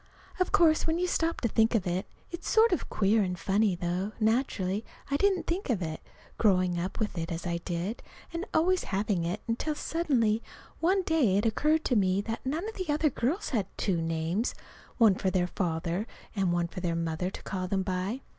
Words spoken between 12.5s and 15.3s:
of the other girls had two names, one for